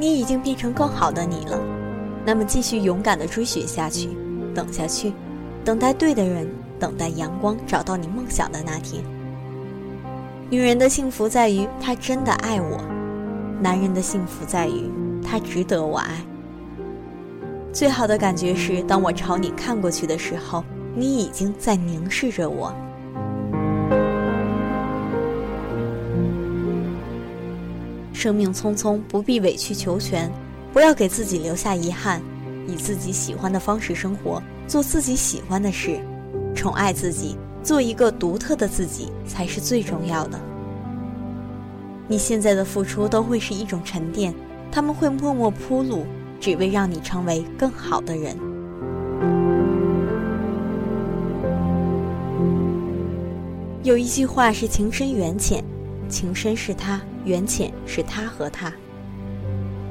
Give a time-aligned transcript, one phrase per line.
[0.00, 1.60] 你已经变成更好的你了，
[2.24, 4.08] 那么继续勇敢的追寻下去，
[4.54, 5.12] 等下去，
[5.62, 9.04] 等待对的人，等待阳光找到你梦想的那天。
[10.48, 12.82] 女人的幸福在于她真的爱我，
[13.60, 14.90] 男人的幸福在于
[15.22, 16.24] 他值得我爱。
[17.70, 20.64] 最好的感觉是，当我朝你看过去的时候，
[20.96, 22.74] 你已经在凝视着我。
[28.20, 30.30] 生命匆匆，不必委曲求全，
[30.74, 32.20] 不要给自己留下遗憾，
[32.68, 35.98] 以自己喜欢的方式生活，做自己喜欢的事，
[36.54, 40.38] 宠爱自己，做一个独特的自己，才是最重要的。
[42.08, 44.34] 你现在的付出都会是一种沉淀，
[44.70, 46.04] 他们会默默铺路，
[46.38, 48.36] 只为让你成为更好的人。
[53.82, 55.64] 有一句话是“情深缘浅”，
[56.10, 57.00] 情深是他。
[57.24, 58.72] 缘浅是他和他，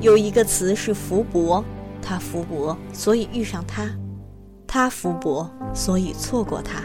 [0.00, 1.64] 有一个词是福薄，
[2.02, 3.86] 他福薄，所以遇上他；
[4.66, 6.82] 他福薄，所以错过他。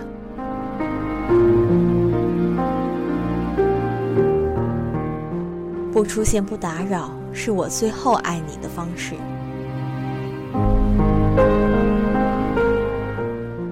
[5.91, 9.15] 不出现，不打扰，是我最后爱你的方式。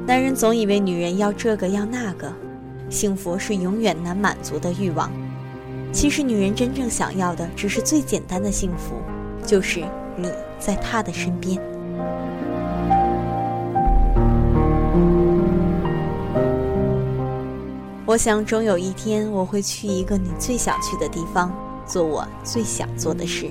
[0.06, 2.32] 男人总以为女人要这个要那个，
[2.90, 5.10] 幸福是永远难满足的欲望。
[6.00, 9.02] 其实，女人真正想要的只是最简单的幸福，
[9.44, 9.84] 就是
[10.16, 11.60] 你在她的身边。
[18.06, 21.52] 我想，终有一天我会去一个你最想去的地方，
[21.88, 23.50] 做我最想做的事。